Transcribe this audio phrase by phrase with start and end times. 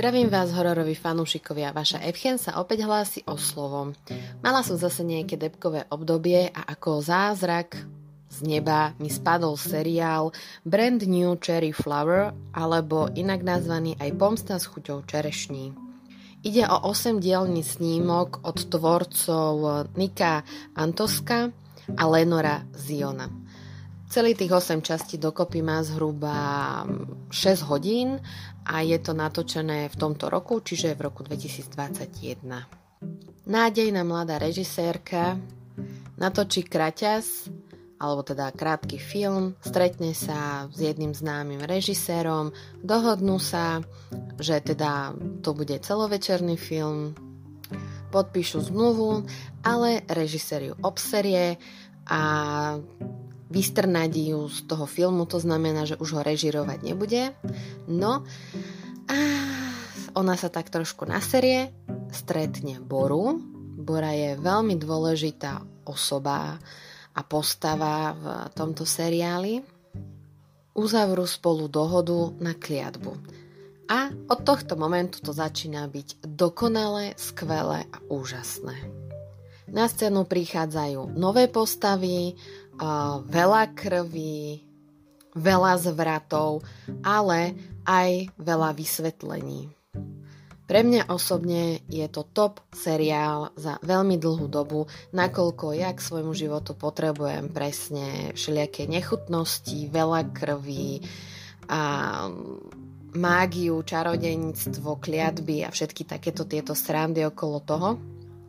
[0.00, 1.76] Zdravím vás, hororoví fanúšikovia.
[1.76, 3.92] Vaša Evchen sa opäť hlási o slovom.
[4.40, 7.76] Mala som zase nejaké depkové obdobie a ako zázrak
[8.32, 10.32] z neba mi spadol seriál
[10.64, 15.76] Brand New Cherry Flower, alebo inak nazvaný aj Pomsta s chuťou čerešní.
[16.48, 20.40] Ide o 8-dielný snímok od tvorcov Nika
[20.80, 21.52] Antoska
[21.92, 23.28] a Lenora Ziona.
[24.10, 26.34] Celý tých 8 častí dokopy má zhruba
[27.30, 28.18] 6 hodín
[28.66, 32.42] a je to natočené v tomto roku, čiže v roku 2021.
[33.46, 35.38] Nádejná mladá režisérka
[36.18, 37.54] natočí kraťas,
[38.02, 42.50] alebo teda krátky film, stretne sa s jedným známym režisérom,
[42.82, 43.78] dohodnú sa,
[44.42, 47.14] že teda to bude celovečerný film,
[48.10, 49.22] podpíšu zmluvu,
[49.62, 51.62] ale režisér ju obserie
[52.10, 52.20] a
[53.50, 57.34] vystrnať ju z toho filmu, to znamená, že už ho režirovať nebude.
[57.90, 58.22] No
[59.10, 59.18] a
[60.14, 61.74] ona sa tak trošku naserie,
[62.14, 63.42] stretne Boru.
[63.80, 66.62] Bora je veľmi dôležitá osoba
[67.10, 68.24] a postava v
[68.54, 69.58] tomto seriáli.
[70.78, 73.12] Uzavrú spolu dohodu na kliatbu.
[73.90, 78.78] A od tohto momentu to začína byť dokonalé, skvelé a úžasné.
[79.70, 82.38] Na scénu prichádzajú nové postavy,
[83.28, 84.64] veľa krvi,
[85.36, 86.64] veľa zvratov,
[87.04, 89.70] ale aj veľa vysvetlení.
[90.70, 96.30] Pre mňa osobne je to top seriál za veľmi dlhú dobu, nakoľko ja k svojmu
[96.30, 101.02] životu potrebujem presne všelijaké nechutnosti, veľa krvi
[101.66, 101.82] a
[103.18, 107.88] mágiu, čarodejníctvo, kliatby a všetky takéto tieto srandy okolo toho.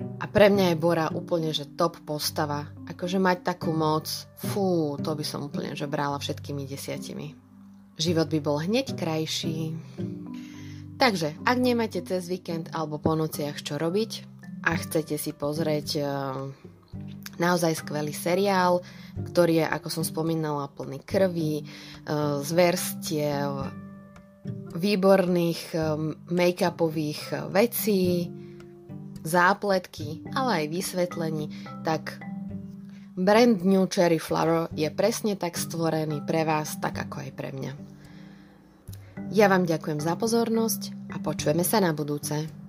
[0.00, 2.66] A pre mňa je Bora úplne, že top postava.
[2.88, 4.08] Akože mať takú moc,
[4.40, 7.36] fú, to by som úplne, že brala všetkými desiatimi.
[7.94, 9.76] Život by bol hneď krajší.
[10.98, 14.26] Takže, ak nemáte cez víkend alebo po nociach čo robiť
[14.64, 16.06] a chcete si pozrieť uh,
[17.38, 18.82] naozaj skvelý seriál,
[19.30, 23.70] ktorý je, ako som spomínala, plný krvi, uh, zverstiev,
[24.74, 25.98] výborných uh,
[26.30, 28.30] make-upových vecí,
[29.24, 31.50] zápletky, ale aj vysvetlení,
[31.82, 32.20] tak
[33.16, 37.72] brand New Cherry Flower je presne tak stvorený pre vás, tak ako aj pre mňa.
[39.32, 42.63] Ja vám ďakujem za pozornosť a počujeme sa na budúce.